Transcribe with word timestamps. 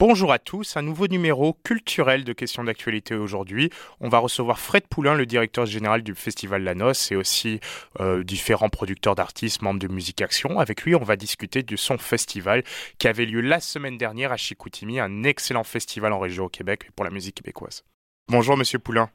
Bonjour 0.00 0.30
à 0.30 0.38
tous, 0.38 0.76
un 0.76 0.82
nouveau 0.82 1.08
numéro 1.08 1.54
culturel 1.64 2.22
de 2.22 2.32
questions 2.32 2.62
d'actualité 2.62 3.16
aujourd'hui. 3.16 3.68
On 3.98 4.08
va 4.08 4.18
recevoir 4.18 4.60
Fred 4.60 4.86
Poulain, 4.86 5.16
le 5.16 5.26
directeur 5.26 5.66
général 5.66 6.04
du 6.04 6.14
Festival 6.14 6.62
La 6.62 6.76
Noce 6.76 7.10
et 7.10 7.16
aussi 7.16 7.58
euh, 7.98 8.22
différents 8.22 8.68
producteurs 8.68 9.16
d'artistes, 9.16 9.60
membres 9.60 9.80
de 9.80 9.88
Musique 9.88 10.22
Action. 10.22 10.60
Avec 10.60 10.84
lui, 10.84 10.94
on 10.94 11.02
va 11.02 11.16
discuter 11.16 11.64
de 11.64 11.74
son 11.74 11.98
festival 11.98 12.62
qui 12.98 13.08
avait 13.08 13.26
lieu 13.26 13.40
la 13.40 13.58
semaine 13.58 13.98
dernière 13.98 14.30
à 14.30 14.36
Chicoutimi, 14.36 15.00
un 15.00 15.24
excellent 15.24 15.64
festival 15.64 16.12
en 16.12 16.20
région 16.20 16.44
au 16.44 16.48
Québec 16.48 16.92
pour 16.94 17.04
la 17.04 17.10
musique 17.10 17.34
québécoise. 17.34 17.82
Bonjour 18.28 18.56
Monsieur 18.56 18.78
Poulain. 18.78 19.10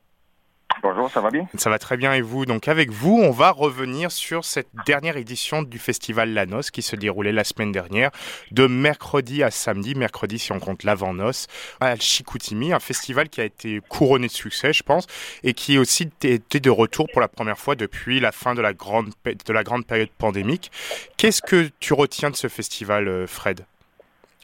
Bonjour, 0.82 1.10
ça 1.10 1.22
va 1.22 1.30
bien? 1.32 1.48
Ça 1.56 1.70
va 1.70 1.80
très 1.80 1.96
bien 1.96 2.14
et 2.14 2.22
vous? 2.22 2.46
Donc 2.46 2.68
avec 2.68 2.90
vous, 2.90 3.18
on 3.24 3.32
va 3.32 3.52
revenir 3.52 4.12
sur 4.12 4.44
cette 4.44 4.68
dernière 4.86 5.16
édition 5.16 5.62
du 5.64 5.80
festival 5.80 6.34
La 6.34 6.46
Noce 6.46 6.72
qui 6.72 6.82
se 6.82 6.98
déroulait 6.98 7.32
la 7.32 7.46
semaine 7.46 7.72
dernière, 7.72 8.12
de 8.52 8.68
mercredi 8.68 9.44
à 9.44 9.52
samedi, 9.52 9.96
mercredi 9.96 10.40
si 10.40 10.52
on 10.52 10.60
compte 10.60 10.84
l'avant-noce, 10.84 11.48
à 11.80 11.96
Chicoutimi, 11.96 12.74
un 12.74 12.82
festival 12.82 13.30
qui 13.30 13.40
a 13.40 13.46
été 13.46 13.82
couronné 13.88 14.28
de 14.28 14.32
succès, 14.34 14.74
je 14.74 14.84
pense, 14.84 15.08
et 15.44 15.54
qui 15.54 15.78
aussi 15.78 16.10
était 16.22 16.60
de 16.60 16.70
retour 16.70 17.08
pour 17.14 17.22
la 17.22 17.30
première 17.30 17.58
fois 17.58 17.76
depuis 17.76 18.20
la 18.20 18.34
fin 18.34 18.54
de 18.54 18.62
la 18.62 18.74
grande, 18.74 19.12
de 19.26 19.54
la 19.54 19.64
grande 19.64 19.86
période 19.86 20.10
pandémique. 20.18 20.70
Qu'est-ce 21.16 21.42
que 21.42 21.70
tu 21.80 21.94
retiens 21.94 22.30
de 22.30 22.36
ce 22.36 22.50
festival, 22.50 23.08
euh, 23.08 23.26
Fred, 23.26 23.66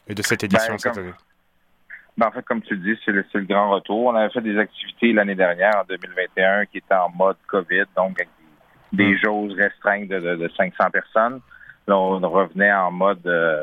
et 0.08 0.14
de 0.14 0.22
cette 0.22 0.42
édition 0.42 0.72
Ben, 0.72 0.78
cette 0.78 0.94
comme- 0.94 1.02
année? 1.04 1.12
Ben, 2.20 2.26
en 2.26 2.32
fait, 2.32 2.44
comme 2.44 2.60
tu 2.60 2.76
le 2.76 2.82
dis, 2.82 3.00
c'est 3.02 3.12
le, 3.12 3.24
grand 3.46 3.70
retour. 3.70 4.08
On 4.08 4.14
avait 4.14 4.28
fait 4.28 4.42
des 4.42 4.58
activités 4.58 5.10
l'année 5.14 5.34
dernière, 5.34 5.72
en 5.78 5.84
2021, 5.88 6.66
qui 6.66 6.76
étaient 6.76 6.92
en 6.92 7.08
mode 7.08 7.38
COVID, 7.46 7.84
donc 7.96 8.20
avec 8.20 8.28
des, 8.92 9.04
des 9.04 9.14
Mm. 9.14 9.18
jauges 9.24 9.52
restreintes 9.54 10.08
de, 10.08 10.20
de, 10.20 10.36
de 10.36 10.50
500 10.54 10.90
personnes. 10.90 11.40
Là, 11.88 11.96
on 11.96 12.18
revenait 12.20 12.74
en 12.74 12.90
mode 12.90 13.26
euh, 13.26 13.62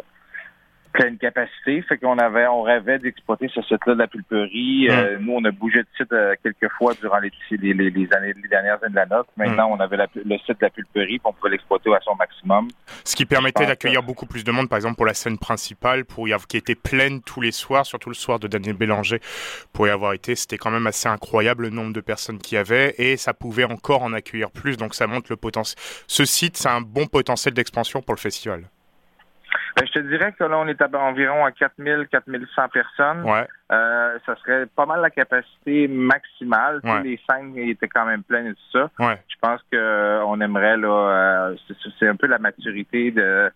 pleine 0.93 1.17
capacité. 1.17 1.81
Fait 1.83 1.97
qu'on 1.97 2.17
avait, 2.17 2.47
on 2.47 2.61
rêvait 2.63 2.99
d'exploiter 2.99 3.47
ce 3.53 3.61
site-là 3.61 3.93
de 3.93 3.99
la 3.99 4.07
pulperie. 4.07 4.87
Euh, 4.89 5.17
nous, 5.19 5.33
on 5.33 5.43
a 5.45 5.51
bougé 5.51 5.79
de 5.79 5.87
site 5.97 6.11
euh, 6.11 6.33
quelques 6.43 6.71
fois 6.77 6.93
durant 6.99 7.19
les, 7.19 7.31
les, 7.51 7.73
les, 7.73 7.89
les 7.89 8.13
années, 8.13 8.33
les 8.41 8.47
dernières 8.49 8.81
années 8.83 8.91
de 8.91 8.95
la 8.95 9.05
note. 9.05 9.27
Maintenant, 9.37 9.69
on 9.71 9.79
avait 9.79 9.97
la- 9.97 10.07
le 10.15 10.37
site 10.39 10.59
de 10.59 10.65
la 10.65 10.69
pulperie, 10.69 11.19
puis 11.19 11.21
on 11.23 11.33
pouvait 11.33 11.51
l'exploiter 11.51 11.93
à 11.93 11.99
son 12.03 12.15
maximum. 12.15 12.67
Ce 13.03 13.15
qui 13.15 13.25
permettait 13.25 13.65
d'accueillir 13.65 14.03
beaucoup 14.03 14.25
plus 14.25 14.43
de 14.43 14.51
monde, 14.51 14.69
par 14.69 14.77
exemple 14.77 14.95
pour 14.95 15.05
la 15.05 15.13
scène 15.13 15.37
principale, 15.37 16.05
pour 16.05 16.27
y 16.27 16.33
avoir, 16.33 16.47
qui 16.47 16.57
était 16.57 16.75
pleine 16.75 17.21
tous 17.21 17.41
les 17.41 17.51
soirs, 17.51 17.85
surtout 17.85 18.09
le 18.09 18.15
soir 18.15 18.39
de 18.39 18.47
Daniel 18.47 18.75
Bélanger, 18.75 19.19
pour 19.73 19.87
y 19.87 19.89
avoir 19.89 20.13
été, 20.13 20.35
c'était 20.35 20.57
quand 20.57 20.71
même 20.71 20.87
assez 20.87 21.07
incroyable 21.07 21.63
le 21.63 21.69
nombre 21.69 21.93
de 21.93 22.01
personnes 22.01 22.37
qu'il 22.39 22.55
y 22.55 22.59
avait, 22.59 22.95
et 22.97 23.17
ça 23.17 23.33
pouvait 23.33 23.63
encore 23.65 24.03
en 24.03 24.13
accueillir 24.13 24.51
plus, 24.51 24.77
donc 24.77 24.95
ça 24.95 25.07
montre 25.07 25.27
le 25.29 25.35
potentiel. 25.37 25.77
Ce 26.07 26.25
site, 26.25 26.57
c'est 26.57 26.69
un 26.69 26.81
bon 26.81 27.05
potentiel 27.07 27.53
d'expansion 27.53 28.01
pour 28.01 28.15
le 28.15 28.19
festival. 28.19 28.63
Ben, 29.77 29.85
je 29.85 29.91
te 29.91 29.99
dirais 29.99 30.33
que 30.37 30.43
là, 30.43 30.57
on 30.57 30.67
est 30.67 30.81
à, 30.81 30.89
environ 30.97 31.45
à 31.45 31.51
4000, 31.51 32.07
4100 32.11 32.69
personnes. 32.69 33.21
Ouais, 33.23 33.45
Euh, 33.71 34.17
ça 34.25 34.35
serait 34.37 34.65
pas 34.65 34.85
mal 34.87 35.01
la 35.01 35.09
capacité 35.11 35.87
maximale. 35.87 36.79
Ouais. 36.83 37.03
Les 37.03 37.19
scènes 37.29 37.55
étaient 37.57 37.87
quand 37.87 38.05
même 38.05 38.23
pleines 38.23 38.47
et 38.47 38.53
tout 38.53 38.71
ça. 38.79 38.89
ouais. 38.99 39.21
Je 39.27 39.35
pense 39.41 39.61
que 39.71 39.77
euh, 39.77 40.23
aimerait 40.41 40.77
là, 40.77 40.87
euh, 41.51 41.55
c'est- 41.67 42.07
un 42.07 42.15
peu 42.15 42.27
la 42.27 42.39
maturité 42.39 43.11
de 43.11 43.51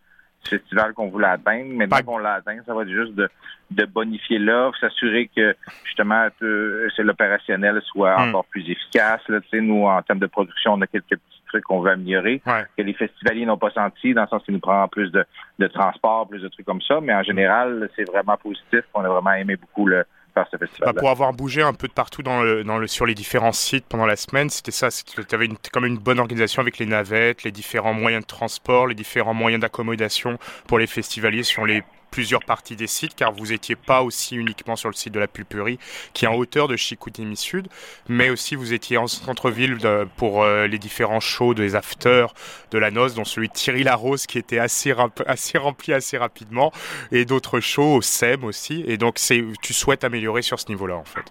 festival 0.47 0.93
qu'on 0.93 1.07
voulait 1.09 1.27
atteindre. 1.27 1.73
Maintenant 1.73 2.01
qu'on 2.03 2.17
l'a 2.17 2.33
atteint, 2.35 2.57
ça 2.65 2.73
va 2.73 2.81
être 2.83 2.89
juste 2.89 3.13
de, 3.15 3.29
de 3.71 3.85
bonifier 3.85 4.37
l'offre, 4.39 4.77
s'assurer 4.79 5.29
que 5.35 5.55
justement 5.85 6.27
euh, 6.41 6.89
c'est 6.95 7.03
l'opérationnel 7.03 7.81
soit 7.85 8.17
Mm. 8.17 8.29
encore 8.29 8.45
plus 8.45 8.69
efficace. 8.69 9.21
Là, 9.29 9.39
tu 9.41 9.47
sais, 9.49 9.61
nous, 9.61 9.85
en 9.85 10.01
termes 10.01 10.19
de 10.19 10.27
production, 10.27 10.73
on 10.73 10.81
a 10.81 10.87
quelques 10.87 11.07
petits 11.09 11.40
trucs 11.51 11.63
qu'on 11.65 11.81
veut 11.81 11.91
améliorer 11.91 12.41
Ouais. 12.45 12.65
que 12.77 12.81
les 12.83 12.93
festivaliers 12.93 13.45
n'ont 13.45 13.57
pas 13.57 13.71
senti, 13.71 14.13
dans 14.13 14.23
le 14.23 14.27
sens 14.27 14.43
qu'il 14.43 14.53
nous 14.53 14.59
prend 14.59 14.87
plus 14.87 15.11
de, 15.11 15.23
de 15.59 15.67
transport, 15.67 16.27
plus 16.27 16.41
de 16.41 16.47
trucs 16.47 16.65
comme 16.65 16.81
ça. 16.81 16.99
Mais 17.01 17.13
en 17.13 17.23
général, 17.23 17.89
c'est 17.95 18.03
vraiment 18.09 18.37
positif. 18.37 18.81
On 18.93 19.03
a 19.03 19.09
vraiment 19.09 19.33
aimé 19.33 19.55
beaucoup 19.55 19.85
le, 19.85 20.03
faire 20.33 20.47
ce 20.51 20.57
Bah, 20.57 20.65
festival. 20.65 20.93
pour 20.95 21.09
avoir 21.09 21.33
bougé 21.33 21.61
un 21.61 21.73
peu 21.73 21.87
de 21.87 21.93
partout 21.93 22.23
dans 22.23 22.41
le, 22.41 22.63
dans 22.63 22.77
le, 22.77 22.87
sur 22.87 23.05
les 23.05 23.13
différents 23.15 23.51
sites 23.51 23.85
pendant 23.87 24.05
la 24.05 24.15
semaine, 24.15 24.49
c'était 24.49 24.71
ça. 24.71 24.87
Tu 24.89 25.35
avais 25.35 25.45
une, 25.45 25.57
comme 25.73 25.85
une 25.85 25.97
bonne 25.97 26.19
organisation 26.19 26.61
avec 26.61 26.77
les 26.77 26.85
navettes, 26.85 27.43
les 27.43 27.51
différents 27.51 27.93
moyens 27.93 28.23
de 28.23 28.27
transport, 28.27 28.87
les 28.87 28.95
différents 28.95 29.33
moyens 29.33 29.61
d'accommodation 29.61 30.37
pour 30.67 30.79
les 30.79 30.87
festivaliers 30.87 31.43
sur 31.43 31.65
les 31.65 31.83
plusieurs 32.11 32.43
parties 32.43 32.75
des 32.75 32.87
sites, 32.87 33.15
car 33.15 33.31
vous 33.31 33.53
étiez 33.53 33.75
pas 33.75 34.01
aussi 34.03 34.35
uniquement 34.35 34.75
sur 34.75 34.89
le 34.89 34.93
site 34.93 35.13
de 35.13 35.19
la 35.19 35.27
Pulperie, 35.27 35.79
qui 36.13 36.25
est 36.25 36.27
en 36.27 36.35
hauteur 36.35 36.67
de 36.67 36.75
Chicoutimi 36.75 37.37
Sud, 37.37 37.67
mais 38.09 38.29
aussi 38.29 38.55
vous 38.55 38.73
étiez 38.73 38.97
en 38.97 39.07
centre-ville 39.07 39.77
pour 40.17 40.43
euh, 40.43 40.67
les 40.67 40.77
différents 40.77 41.19
shows 41.21 41.53
des 41.53 41.75
afters 41.75 42.33
de 42.71 42.77
la 42.77 42.91
noce, 42.91 43.15
dont 43.15 43.23
celui 43.25 43.47
de 43.47 43.53
Thierry 43.53 43.83
Larose 43.83 44.27
qui 44.27 44.37
était 44.37 44.59
assez, 44.59 44.93
assez 45.25 45.57
rempli 45.57 45.93
assez 45.93 46.17
rapidement, 46.17 46.71
et 47.11 47.25
d'autres 47.25 47.59
shows 47.59 47.95
au 47.95 48.01
SEM 48.01 48.43
aussi. 48.43 48.83
Et 48.87 48.97
donc, 48.97 49.15
tu 49.15 49.73
souhaites 49.73 50.03
améliorer 50.03 50.41
sur 50.41 50.59
ce 50.59 50.67
niveau-là, 50.67 50.95
en 50.95 51.05
fait. 51.05 51.23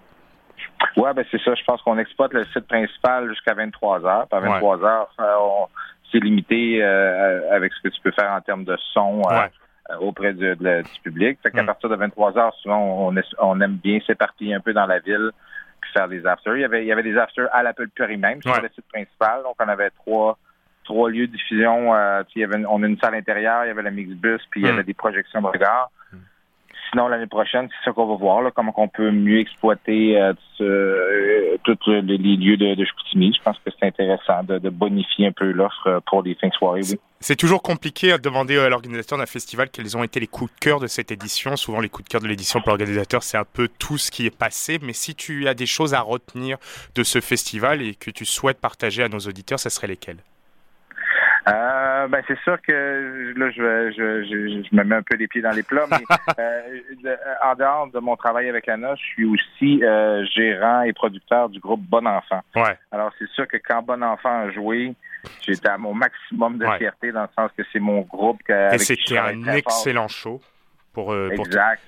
Ouais, 0.97 1.13
ben 1.15 1.25
c'est 1.31 1.41
ça. 1.43 1.55
Je 1.55 1.63
pense 1.65 1.83
qu'on 1.83 1.99
exploite 1.99 2.33
le 2.33 2.45
site 2.47 2.67
principal 2.67 3.29
jusqu'à 3.29 3.55
23 3.55 4.05
heures. 4.07 4.27
À 4.31 4.41
23 4.41 4.85
heures, 4.85 5.11
euh, 5.21 5.67
c'est 6.11 6.19
limité 6.19 6.83
euh, 6.83 7.55
avec 7.55 7.73
ce 7.75 7.83
que 7.83 7.95
tu 7.95 8.01
peux 8.03 8.13
faire 8.13 8.33
en 8.33 8.41
termes 8.41 8.65
de 8.65 8.77
son 8.93 9.23
Ouais. 9.23 9.37
euh, 9.37 9.49
auprès 10.01 10.33
du, 10.35 10.55
de 10.57 10.83
du 10.83 11.01
public. 11.03 11.39
Fait 11.43 11.51
qu'à 11.51 11.63
Mm. 11.63 11.67
partir 11.67 11.89
de 11.89 11.97
23 11.97 12.39
heures, 12.39 12.55
souvent, 12.63 12.79
on, 13.09 13.17
est- 13.17 13.35
on 13.39 13.61
aime 13.61 13.77
bien 13.77 13.99
s'éparpiller 14.07 14.55
un 14.55 14.61
peu 14.61 14.73
dans 14.73 14.87
la 14.87 14.99
ville 15.01 15.31
puis 15.81 15.91
faire 15.93 16.09
des 16.09 16.25
afters. 16.27 16.57
Il 16.57 16.61
y 16.61 16.65
avait, 16.65 16.83
il 16.85 16.87
y 16.87 16.93
avait 16.93 17.03
des 17.03 17.17
afters 17.17 17.49
à 17.53 17.63
la 17.63 17.73
pulperie 17.73 18.17
même 18.19 18.43
sur 18.43 18.53
Ouais. 18.53 18.61
le 18.61 18.69
site 18.69 18.85
principal. 18.93 19.43
Donc, 19.43 19.57
on 19.59 19.69
avait 19.69 19.91
trois 19.91 20.39
trois 20.85 21.09
lieux 21.11 21.27
de 21.29 21.33
diffusion. 21.33 21.95
Euh, 21.95 22.23
il 22.35 22.41
y 22.41 22.45
avait 22.45 22.57
une- 22.59 22.67
on 22.67 22.83
a 22.83 22.87
une 22.87 22.99
salle 22.99 23.15
intérieure, 23.15 23.65
il 23.65 23.69
y 23.69 23.71
avait 23.71 23.83
le 23.83 23.91
mixbus, 23.91 24.41
puis 24.51 24.61
il 24.63 24.67
y 24.67 24.71
Mm. 24.71 24.75
avait 24.75 24.83
des 24.85 24.95
projections 24.95 25.41
de 25.41 25.47
regard. 25.47 25.91
Sinon, 26.91 27.07
l'année 27.07 27.27
prochaine, 27.27 27.69
c'est 27.69 27.91
ça 27.91 27.93
qu'on 27.93 28.07
va 28.07 28.17
voir, 28.17 28.53
comment 28.53 28.73
on 28.77 28.89
peut 28.89 29.13
mieux 29.13 29.39
exploiter 29.39 30.21
euh, 30.21 30.33
euh, 30.61 31.57
tous 31.63 31.79
les, 31.87 32.03
les 32.03 32.37
lieux 32.37 32.57
de, 32.57 32.75
de. 32.75 32.85
Je 32.85 33.43
pense 33.43 33.57
que 33.65 33.71
c'est 33.79 33.87
intéressant 33.87 34.43
de, 34.43 34.69
bonifier 34.71 35.29
un 35.29 35.33
peu 35.33 35.53
l'offre 35.53 35.87
euh, 35.87 36.01
pour 36.07 36.23
les 36.23 36.35
fins 36.35 36.49
de 36.49 36.53
soirée. 36.55 36.81
C'est 37.21 37.37
toujours 37.37 37.63
compliqué 37.63 38.13
à 38.13 38.19
demander 38.19 38.59
à 38.59 38.69
l'organisateur 38.69 39.19
d'un 39.19 39.27
festival 39.27 39.71
quels 39.71 39.97
ont 39.97 40.03
été 40.03 40.19
les 40.19 40.27
coups 40.27 40.53
de 40.53 40.59
cœur 40.59 40.81
de 40.81 40.89
cette 40.89 41.13
édition. 41.13 41.57
Souvent, 41.57 41.81
les 41.81 41.89
coups 41.89 42.09
de 42.09 42.11
cœur 42.11 42.21
de 42.21 42.27
l'édition 42.27 42.61
pour 42.61 42.71
l'organisateur, 42.71 43.23
c'est 43.23 43.39
un 43.39 43.45
peu 43.45 43.69
tout 43.79 43.99
ce 43.99 44.11
qui 44.11 44.27
est 44.27 44.37
passé. 44.37 44.79
Mais 44.83 44.93
si 44.93 45.15
tu 45.15 45.47
as 45.47 45.55
des 45.55 45.67
choses 45.67 45.95
à 45.95 46.01
retenir 46.01 46.57
de 46.97 47.05
ce 47.05 47.21
festival 47.21 47.83
et 47.83 47.95
que 47.95 48.11
tu 48.11 48.25
souhaites 48.25 48.61
partager 48.61 49.03
à 49.05 49.09
nos 49.09 49.21
auditeurs, 49.21 49.61
ça 49.61 49.71
serait 49.71 49.87
lesquelles 49.87 50.19
Euh, 52.05 52.09
ben 52.09 52.23
c'est 52.29 52.39
sûr 52.41 52.57
que 52.63 53.33
là 53.37 53.51
je, 53.51 53.91
je, 53.93 54.23
je, 54.25 54.63
je 54.69 54.77
me 54.77 54.85
mets 54.85 54.97
un 54.97 55.03
peu 55.03 55.17
les 55.17 55.27
pieds 55.29 55.43
dans 55.43 55.51
les 55.53 55.63
plats, 55.63 55.87
mais 55.91 55.97
euh, 56.39 56.63
de- 57.03 57.19
en 57.45 57.55
dehors 57.55 57.87
de 57.89 57.99
mon 57.99 58.17
travail 58.17 58.49
avec 58.49 58.69
Anna, 58.69 58.95
je 58.97 59.03
suis 59.03 59.25
aussi 59.25 59.85
euh, 59.85 60.25
gérant 60.35 60.83
et 60.83 60.93
producteur 60.93 61.49
du 61.49 61.61
groupe 61.61 61.81
Bon 61.83 62.07
Enfant. 62.07 62.41
Ouais, 62.57 62.77
Alors 62.93 63.11
c'est 63.19 63.29
sûr 63.31 63.47
que 63.49 63.57
quand 63.57 63.83
Bon 63.83 64.03
Enfant 64.03 64.43
a 64.47 64.51
joué, 64.51 64.95
j'étais 65.43 65.69
à 65.69 65.79
mon 65.79 65.95
maximum 65.95 66.59
de 66.59 66.67
Ouais. 66.67 66.79
fierté 66.79 67.13
dans 67.13 67.23
le 67.23 67.29
sens 67.37 67.51
que 67.57 67.63
c'est 67.73 67.81
mon 67.81 68.01
groupe. 68.03 68.43
que- 68.43 68.53
et 68.53 68.57
avec 68.57 68.81
qui 68.81 69.15
travaille 69.15 69.37
un 69.37 69.45
fort. 69.45 69.55
excellent 69.55 70.09
show. 70.09 70.41
Pour, 70.93 71.13
euh, 71.13 71.31
pour, 71.37 71.45
te, 71.45 71.51
Exact. 71.51 71.81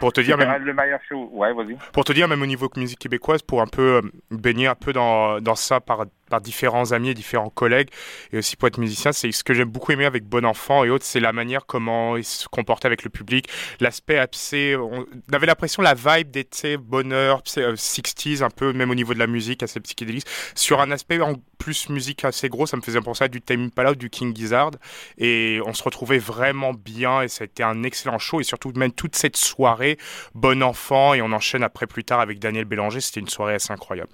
pour 0.00 0.12
te 0.12 0.20
dire, 0.22 0.38
même, 0.38 0.64
le 0.64 0.72
meilleur 0.72 0.98
show. 1.08 1.28
Ouais, 1.32 1.52
vas-y. 1.52 1.76
pour 1.92 2.04
te 2.04 2.12
dire, 2.14 2.26
même 2.26 2.40
au 2.40 2.46
niveau 2.46 2.70
musique 2.76 2.98
québécoise, 2.98 3.42
pour 3.42 3.60
un 3.60 3.66
peu 3.66 3.96
euh, 3.96 4.00
baigner 4.30 4.66
un 4.66 4.74
peu 4.74 4.92
dans, 4.94 5.40
dans 5.40 5.54
ça 5.54 5.80
par, 5.80 6.06
par 6.30 6.40
différents 6.40 6.92
amis 6.92 7.10
et 7.10 7.14
différents 7.14 7.50
collègues, 7.50 7.88
et 8.32 8.38
aussi 8.38 8.56
pour 8.56 8.68
être 8.68 8.78
musicien, 8.78 9.12
c'est 9.12 9.30
ce 9.32 9.44
que 9.44 9.54
j'aime 9.54 9.68
beaucoup 9.68 9.92
aimer 9.92 10.04
avec 10.04 10.24
Bon 10.24 10.44
Enfant 10.44 10.84
et 10.84 10.90
autres, 10.90 11.04
c'est 11.04 11.20
la 11.20 11.32
manière 11.32 11.66
comment 11.66 12.16
il 12.16 12.24
se 12.24 12.48
comporte 12.48 12.84
avec 12.84 13.04
le 13.04 13.10
public, 13.10 13.48
l'aspect 13.80 14.18
assez... 14.18 14.76
On 14.76 15.06
avait 15.32 15.46
l'impression 15.46 15.82
la 15.82 15.94
vibe 15.94 16.30
d'été, 16.30 16.76
bonheur, 16.76 17.42
psy- 17.42 17.60
euh, 17.60 17.74
60s, 17.74 18.42
un 18.42 18.50
peu, 18.50 18.72
même 18.72 18.90
au 18.90 18.94
niveau 18.94 19.14
de 19.14 19.18
la 19.18 19.26
musique, 19.26 19.62
assez 19.62 19.80
psychédélique, 19.80 20.26
sur 20.54 20.80
un 20.80 20.90
aspect 20.90 21.20
en 21.20 21.34
plus 21.58 21.88
musique 21.88 22.24
assez 22.24 22.48
gros, 22.48 22.66
ça 22.66 22.76
me 22.76 22.82
faisait 22.82 23.00
penser 23.00 23.24
à 23.24 23.28
du 23.28 23.40
Time 23.40 23.64
Impala 23.66 23.94
du 23.94 24.10
King 24.10 24.34
Gizzard, 24.34 24.72
et 25.18 25.60
on 25.66 25.72
se 25.74 25.82
retrouvait 25.82 26.18
vraiment 26.18 26.72
bien, 26.74 27.22
et 27.22 27.28
ça 27.28 27.42
a 27.42 27.46
été 27.46 27.62
un 27.62 27.82
excellent 27.82 28.18
show, 28.18 28.40
et 28.40 28.44
surtout 28.44 28.72
même 28.76 28.92
toute 28.92 29.16
cette 29.16 29.36
soirée, 29.36 29.98
Bon 30.34 30.62
Enfant, 30.62 31.14
et 31.14 31.22
on 31.22 31.32
enchaîne 31.32 31.62
après 31.62 31.86
plus 31.86 32.04
tard 32.04 32.20
avec 32.20 32.38
Daniel 32.38 32.64
Bélanger, 32.64 33.00
c'était 33.00 33.20
une 33.20 33.28
soirée 33.28 33.54
assez 33.54 33.72
incroyable. 33.72 34.10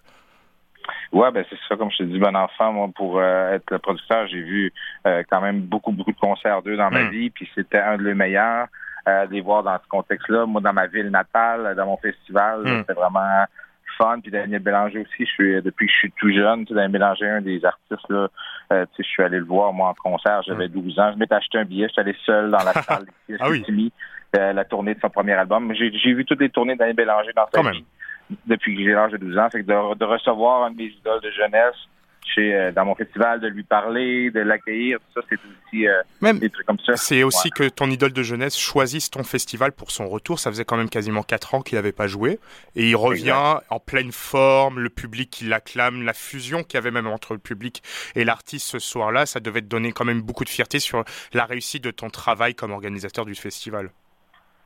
Ouais, 1.13 1.31
ben 1.33 1.45
c'est 1.51 1.59
ça, 1.69 1.77
comme 1.77 1.91
je 1.91 1.99
te 1.99 2.03
dis, 2.05 2.19
bon 2.19 2.37
enfant, 2.37 2.73
moi, 2.73 2.89
pour 2.95 3.19
euh, 3.19 3.55
être 3.55 3.69
le 3.71 3.79
producteur, 3.79 4.27
j'ai 4.29 4.43
vu 4.43 4.73
euh, 5.07 5.23
quand 5.29 5.41
même 5.41 5.61
beaucoup, 5.63 5.91
beaucoup 5.91 6.13
de 6.13 6.19
concerts 6.21 6.63
d'eux 6.63 6.77
dans 6.77 6.91
ma 6.91 7.05
Mm. 7.05 7.11
vie, 7.11 7.31
puis 7.31 7.49
c'était 7.55 7.81
un 7.81 7.97
de 7.97 8.05
les 8.05 8.15
meilleurs. 8.15 8.67
Euh, 9.09 9.27
de 9.27 9.33
les 9.33 9.41
voir 9.41 9.63
dans 9.63 9.79
ce 9.83 9.89
contexte-là. 9.89 10.45
Moi, 10.45 10.61
dans 10.61 10.75
ma 10.75 10.87
ville 10.87 11.09
natale, 11.09 11.75
dans 11.75 11.87
mon 11.87 11.97
festival, 11.97 12.61
Mm. 12.65 12.81
c'était 12.81 12.93
vraiment 12.93 13.45
fun. 13.97 14.21
Puis 14.21 14.31
Daniel 14.31 14.61
Bélanger 14.63 15.01
aussi, 15.01 15.25
je 15.27 15.31
suis 15.31 15.63
depuis 15.63 15.87
que 15.87 15.93
je 15.93 15.99
suis 15.99 16.13
tout 16.13 16.31
jeune, 16.31 16.61
tu 16.65 16.69
sais, 16.69 16.75
Daniel 16.75 16.93
Bélanger, 16.93 17.29
un 17.29 17.41
des 17.41 17.65
artistes, 17.65 18.09
là, 18.11 18.29
euh, 18.73 18.85
tu 18.95 18.97
sais, 18.97 19.03
je 19.03 19.09
suis 19.09 19.23
allé 19.23 19.39
le 19.39 19.45
voir, 19.47 19.73
moi, 19.73 19.89
en 19.89 19.95
concert, 19.95 20.43
j'avais 20.47 20.69
12 20.69 20.99
ans. 20.99 21.13
Je 21.15 21.19
m'étais 21.19 21.35
acheté 21.35 21.57
un 21.59 21.65
billet, 21.65 21.89
j'étais 21.89 22.03
allé 22.03 22.17
seul 22.25 22.51
dans 22.51 22.59
la 22.63 22.73
salle 22.75 23.07
Ah 23.41 23.49
oui. 23.49 23.91
Euh, 24.37 24.53
la 24.53 24.65
tournée 24.65 24.95
de 24.95 25.01
son 25.01 25.09
premier 25.11 25.33
album. 25.33 25.73
J'ai 25.75 25.91
j'ai 25.93 26.13
vu 26.13 26.25
toutes 26.25 26.41
les 26.41 26.51
tournées 26.51 26.75
de 26.75 26.79
Daniel 26.79 26.95
Bélanger 26.95 27.33
dans 27.35 27.47
sa 27.53 27.63
vie 27.73 27.85
depuis 28.47 28.77
que 28.77 28.83
j'ai 28.83 28.93
l'âge 28.93 29.13
de 29.13 29.19
12 29.19 29.39
ans. 29.39 29.51
Fait 29.51 29.63
que 29.63 29.67
de, 29.67 29.95
de 29.95 30.05
recevoir 30.05 30.65
un 30.65 30.71
de 30.71 30.77
mes 30.77 30.85
idoles 30.85 31.21
de 31.23 31.31
jeunesse 31.31 31.77
chez, 32.35 32.55
euh, 32.55 32.73
dans 32.73 32.85
mon 32.85 32.95
festival, 32.95 33.41
de 33.41 33.49
lui 33.49 33.63
parler, 33.63 34.31
de 34.31 34.41
l'accueillir. 34.41 34.99
Ça, 35.15 35.21
c'est 35.29 35.37
aussi 35.37 35.87
euh, 35.87 36.03
Même, 36.21 36.39
des 36.39 36.51
trucs 36.51 36.67
comme 36.67 36.79
ça. 36.79 36.97
C'est 36.97 37.23
aussi 37.23 37.51
que 37.51 37.69
ton 37.69 37.91
idole 37.91 38.13
de 38.13 38.23
jeunesse 38.23 38.59
choisisse 38.59 39.11
ton 39.11 39.25
festival 39.25 39.73
pour 39.73 39.91
son 39.91 40.09
retour. 40.09 40.39
Ça 40.39 40.51
faisait 40.51 40.65
quand 40.65 40.77
même 40.77 40.89
quasiment 40.89 41.23
quatre 41.23 41.55
ans 41.55 41.63
qu'il 41.63 41.77
n'avait 41.77 41.93
pas 41.93 42.07
joué. 42.07 42.39
Et 42.77 42.91
il 42.91 42.97
revient 42.97 43.59
en 43.69 43.81
pleine 43.81 44.13
forme, 44.13 44.81
le 44.81 44.91
public 44.91 45.31
qui 45.31 45.45
l'acclame, 45.45 46.03
la 46.03 46.15
fusion 46.15 46.63
qu'il 46.63 46.75
y 46.75 46.79
avait 46.79 46.91
même 46.91 47.07
entre 47.07 47.33
le 47.33 47.41
public 47.41 47.83
et 48.15 48.25
l'artiste 48.25 48.67
ce 48.67 48.79
soir-là, 48.79 49.27
ça 49.27 49.41
devait 49.41 49.63
te 49.63 49.67
donner 49.67 49.93
quand 49.93 50.05
même 50.05 50.23
beaucoup 50.23 50.45
de 50.45 50.49
fierté 50.49 50.79
sur 50.79 51.05
la 51.33 51.45
réussite 51.45 51.85
de 51.85 51.91
ton 51.91 52.11
travail 52.11 52.55
comme 52.55 52.73
organisateur 52.73 53.25
du 53.25 53.35
festival. 53.35 53.91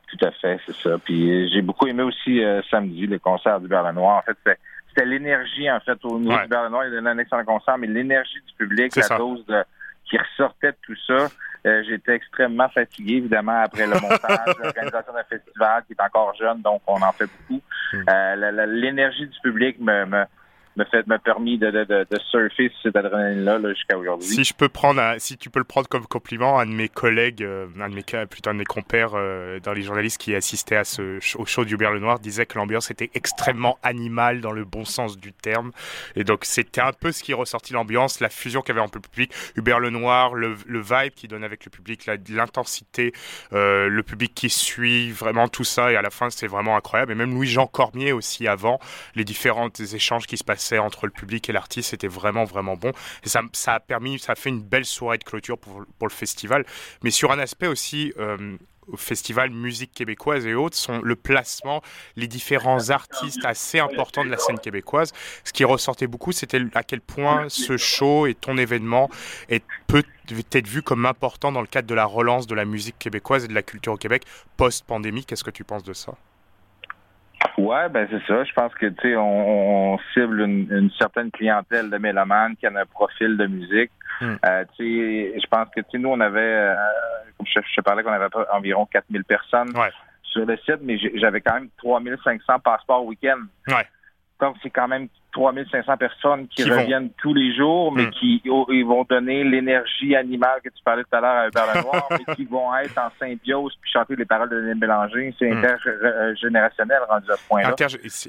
Tout 0.07 0.25
à 0.25 0.31
fait, 0.31 0.59
c'est 0.65 0.75
ça. 0.75 0.97
Puis 1.03 1.49
j'ai 1.49 1.61
beaucoup 1.61 1.87
aimé 1.87 2.03
aussi 2.03 2.43
euh, 2.43 2.61
samedi 2.69 3.07
le 3.07 3.19
concert 3.19 3.59
du 3.59 3.67
Berlin 3.67 3.93
Noir. 3.93 4.17
En 4.17 4.21
fait, 4.21 4.57
c'était 4.89 5.05
l'énergie, 5.05 5.69
en 5.69 5.79
fait, 5.79 5.97
au 6.03 6.19
niveau 6.19 6.37
du 6.37 6.47
Berlin 6.47 6.69
Noir. 6.69 6.85
Il 6.87 6.93
y 6.93 6.97
a 6.97 7.09
un 7.09 7.17
excellent 7.17 7.45
concert, 7.45 7.77
mais 7.77 7.87
l'énergie 7.87 8.39
du 8.47 8.53
public, 8.57 8.95
la 8.95 9.17
dose 9.17 9.45
de, 9.47 9.63
qui 10.05 10.17
ressortait 10.17 10.71
de 10.71 10.77
tout 10.83 10.95
ça. 11.07 11.27
Euh, 11.65 11.83
j'étais 11.87 12.13
extrêmement 12.13 12.69
fatigué, 12.69 13.15
évidemment, 13.15 13.59
après 13.63 13.87
le 13.87 13.93
montage, 13.93 14.55
l'organisation 14.63 15.13
d'un 15.13 15.23
festival 15.23 15.83
qui 15.87 15.93
est 15.93 16.01
encore 16.01 16.35
jeune, 16.35 16.61
donc 16.61 16.81
on 16.85 17.01
en 17.01 17.11
fait 17.11 17.25
beaucoup. 17.25 17.61
Mm. 17.91 18.03
Euh, 18.07 18.65
l'énergie 18.67 19.25
du 19.25 19.39
public 19.41 19.79
me, 19.79 20.05
me 20.05 20.25
m'a 20.75 20.85
fait 20.85 21.05
m'a 21.07 21.19
permis 21.19 21.57
de, 21.57 21.71
de, 21.71 21.83
de, 21.85 22.19
surfer 22.29 22.69
sur 22.69 22.81
cette 22.83 22.95
adrénaline 22.95 23.43
là, 23.43 23.59
jusqu'à 23.69 23.97
aujourd'hui. 23.97 24.27
Si 24.27 24.43
je 24.43 24.53
peux 24.53 24.69
prendre 24.69 25.01
si 25.19 25.37
tu 25.37 25.49
peux 25.49 25.59
le 25.59 25.65
prendre 25.65 25.87
comme 25.87 26.05
compliment, 26.05 26.59
un 26.59 26.65
de 26.65 26.73
mes 26.73 26.89
collègues, 26.89 27.43
euh, 27.43 27.67
un 27.79 27.89
de 27.89 27.95
mes 27.95 28.03
plutôt 28.27 28.49
un 28.49 28.53
de 28.53 28.59
mes 28.59 28.65
compères 28.65 29.11
euh, 29.15 29.59
dans 29.59 29.73
les 29.73 29.81
journalistes 29.81 30.19
qui 30.19 30.35
assistaient 30.35 30.75
à 30.75 30.83
ce 30.83 31.19
au 31.37 31.45
show 31.45 31.65
du 31.65 31.75
Hubert 31.75 31.91
Lenoir 31.91 32.19
disait 32.19 32.45
que 32.45 32.57
l'ambiance 32.57 32.91
était 32.91 33.09
extrêmement 33.13 33.77
animale 33.83 34.41
dans 34.41 34.51
le 34.51 34.65
bon 34.65 34.85
sens 34.85 35.17
du 35.17 35.33
terme 35.33 35.71
et 36.15 36.23
donc 36.23 36.45
c'était 36.45 36.81
un 36.81 36.93
peu 36.93 37.11
ce 37.11 37.23
qui 37.23 37.31
est 37.31 37.35
ressorti 37.35 37.73
l'ambiance, 37.73 38.19
la 38.19 38.29
fusion 38.29 38.61
qu'il 38.61 38.75
y 38.75 38.77
avait 38.77 38.85
entre 38.85 38.97
le 38.97 39.01
public, 39.01 39.33
Hubert 39.55 39.79
Lenoir, 39.79 40.33
le, 40.35 40.55
le 40.65 40.81
vibe 40.81 41.13
qu'il 41.15 41.29
donne 41.29 41.43
avec 41.43 41.65
le 41.65 41.71
public, 41.71 42.05
l'intensité, 42.29 43.13
euh, 43.53 43.87
le 43.87 44.03
public 44.03 44.33
qui 44.33 44.49
suit, 44.49 45.11
vraiment 45.11 45.47
tout 45.47 45.63
ça 45.63 45.91
et 45.91 45.95
à 45.95 46.01
la 46.01 46.09
fin 46.09 46.29
c'est 46.29 46.47
vraiment 46.47 46.75
incroyable 46.75 47.11
et 47.11 47.15
même 47.15 47.33
Louis-Jean 47.33 47.67
Cormier 47.67 48.11
aussi 48.11 48.47
avant 48.47 48.79
les 49.15 49.23
différents 49.23 49.69
échanges 49.69 50.27
qui 50.27 50.37
se 50.37 50.43
passaient 50.43 50.64
entre 50.73 51.05
le 51.05 51.11
public 51.11 51.49
et 51.49 51.53
l'artiste, 51.53 51.91
c'était 51.91 52.07
vraiment, 52.07 52.43
vraiment 52.43 52.75
bon. 52.75 52.91
Et 53.23 53.29
ça, 53.29 53.41
ça, 53.53 53.75
a 53.75 53.79
permis, 53.79 54.19
ça 54.19 54.33
a 54.33 54.35
fait 54.35 54.49
une 54.49 54.61
belle 54.61 54.85
soirée 54.85 55.17
de 55.17 55.23
clôture 55.23 55.57
pour, 55.57 55.83
pour 55.97 56.07
le 56.07 56.13
festival. 56.13 56.65
Mais 57.03 57.11
sur 57.11 57.31
un 57.31 57.39
aspect 57.39 57.67
aussi, 57.67 58.13
euh, 58.17 58.57
au 58.87 58.97
festival 58.97 59.49
musique 59.49 59.91
québécoise 59.93 60.45
et 60.45 60.53
autres 60.53 60.77
sont 60.77 61.01
le 61.01 61.15
placement, 61.15 61.81
les 62.15 62.27
différents 62.27 62.89
artistes 62.89 63.43
assez 63.43 63.79
importants 63.79 64.23
de 64.23 64.29
la 64.29 64.37
scène 64.37 64.59
québécoise. 64.59 65.11
Ce 65.43 65.53
qui 65.53 65.63
ressortait 65.63 66.07
beaucoup, 66.07 66.31
c'était 66.31 66.61
à 66.73 66.83
quel 66.83 67.01
point 67.01 67.47
ce 67.49 67.77
show 67.77 68.27
et 68.27 68.35
ton 68.35 68.57
événement 68.57 69.09
est 69.49 69.63
peut 69.87 70.03
être 70.51 70.67
vu 70.67 70.81
comme 70.81 71.05
important 71.05 71.51
dans 71.51 71.61
le 71.61 71.67
cadre 71.67 71.87
de 71.87 71.93
la 71.93 72.05
relance 72.05 72.47
de 72.47 72.55
la 72.55 72.65
musique 72.65 72.97
québécoise 72.97 73.45
et 73.45 73.47
de 73.47 73.53
la 73.53 73.63
culture 73.63 73.93
au 73.93 73.97
Québec 73.97 74.23
post-pandémie. 74.57 75.25
Qu'est-ce 75.25 75.43
que 75.43 75.51
tu 75.51 75.63
penses 75.63 75.83
de 75.83 75.93
ça? 75.93 76.15
Ouais, 77.57 77.89
ben 77.89 78.07
c'est 78.09 78.25
ça. 78.27 78.43
Je 78.43 78.53
pense 78.53 78.73
que 78.75 78.87
tu 78.87 79.01
sais, 79.01 79.15
on, 79.15 79.97
cible 80.13 80.41
une, 80.41 80.91
certaine 80.97 81.31
clientèle 81.31 81.89
de 81.89 81.97
mélomanes 81.97 82.55
qui 82.57 82.65
a 82.67 82.69
un 82.69 82.85
profil 82.85 83.37
de 83.37 83.47
musique. 83.47 83.91
Hmm. 84.19 84.35
Euh, 84.45 84.65
tu 84.77 84.83
sais, 85.33 85.39
je 85.39 85.47
pense 85.47 85.69
que 85.75 85.81
tu 85.81 85.91
sais, 85.91 85.97
nous 85.97 86.09
on 86.09 86.19
avait, 86.19 86.39
euh, 86.41 86.75
comme 87.37 87.47
je, 87.47 87.59
je 87.75 87.81
parlais 87.81 88.03
qu'on 88.03 88.11
avait 88.11 88.27
environ 88.51 88.85
4000 88.85 89.23
personnes 89.23 89.73
sur 90.23 90.45
le 90.45 90.57
site, 90.57 90.79
mais 90.81 90.97
j'avais 91.15 91.41
quand 91.41 91.53
même 91.53 91.69
3500 91.77 92.59
passeports 92.59 93.05
week-end. 93.05 93.39
Ouais. 93.67 93.87
Donc 94.41 94.57
c'est 94.61 94.69
quand 94.69 94.87
même 94.87 95.07
3500 95.35 95.97
personnes 95.97 96.47
qui, 96.47 96.63
reviennent 96.63 97.09
tous 97.17 97.33
les 97.33 97.53
jours, 97.53 97.91
mais 97.91 98.03
hmm. 98.03 98.11
qui 98.11 98.41
ils 98.45 98.85
vont 98.85 99.03
donner 99.03 99.43
l'énergie 99.43 100.15
animale 100.15 100.61
que 100.63 100.69
tu 100.69 100.81
parlais 100.83 101.03
tout 101.03 101.15
à 101.15 101.19
l'heure 101.19 101.49
à 101.53 101.73
la 101.73 101.81
Noir, 101.83 102.07
mais 102.09 102.35
qui 102.35 102.45
vont 102.45 102.73
être 102.77 102.97
en 102.97 103.09
symbiose 103.19 103.73
puis 103.81 103.91
chanter 103.91 104.15
les 104.15 104.23
paroles 104.23 104.49
de 104.49 104.61
Denis 104.61 104.79
Bélanger. 104.79 105.35
C'est 105.37 105.51
hmm. 105.51 105.57
intergénérationnel 105.57 106.99
rendu 107.09 107.29
à 107.29 107.35
ce 107.35 107.47
point-là. 107.49 107.75